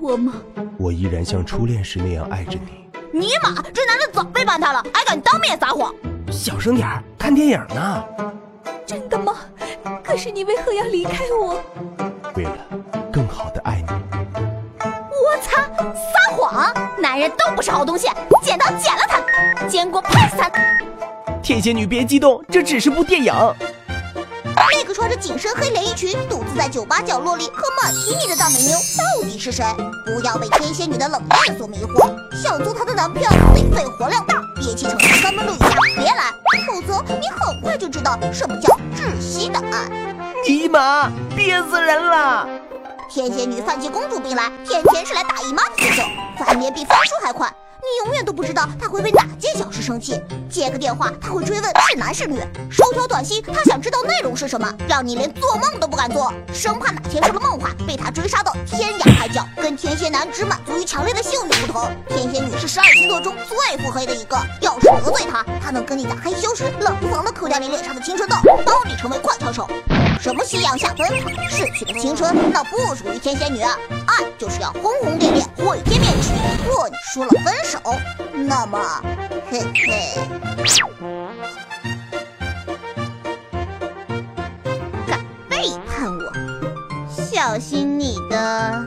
[0.00, 0.32] 我吗？
[0.78, 3.18] 我依然像初恋时那样爱着你。
[3.18, 5.94] 尼玛，这男的早背叛他了，还敢当面撒谎！
[6.30, 8.04] 小声点儿，看电影呢。
[8.84, 9.34] 真的吗？
[10.02, 11.58] 可是你为何要离开我？
[12.34, 12.56] 为了
[13.12, 13.88] 更好的爱你。
[14.80, 15.62] 我擦，
[15.94, 16.74] 撒谎！
[17.00, 18.08] 男人都不是好东西，
[18.42, 20.50] 剪刀剪了他，坚果拍死他！
[21.42, 23.32] 天蝎女别激动，这只是部电影。
[24.72, 29.64] 那个穿着紧身黑连衣裙、独自在酒吧角落里喝马提尼的大美妞到底是谁？
[30.04, 36.32] 不要被天蝎女的冷艳所迷惑，想做她的男票得肺活量大，憋气成分三分钟以下别来，
[36.66, 39.88] 否则你很快就知道什么叫窒息的爱。
[40.46, 42.48] 尼玛，憋死人了！
[43.08, 46.02] 天蝎女犯起公主病来，天天是来大姨妈的节奏，
[46.38, 47.52] 翻脸比翻书还快。
[47.84, 50.20] 你永远都不知道他会为哪件小事生气。
[50.48, 52.38] 接个电话，他会追问是男是女；
[52.70, 59.46] 收条短信，他想知道内容是什么，让你连做梦都不敢做，生怕哪天说了梦话被他追杀到天涯海角。
[59.56, 64.36] 跟天蝎男只满足于强烈的性欲不同，天蝎女是十二星座中最腹黑的一个。
[64.60, 69.68] 要是得罪他，他能跟你在害羞时冷不防的抠掉你脸上的青春痘，包你成为快枪手。
[70.20, 73.60] 什么夕阳下奔跑，逝去的青春那不属于天蝎女。
[73.62, 76.30] 爱就是要轰轰烈烈，毁天灭地。
[76.66, 77.78] 若你说了分手，
[78.32, 78.76] 那么，
[79.48, 80.18] 嘿嘿，
[85.06, 86.32] 敢背叛我，
[87.08, 88.84] 小心你的。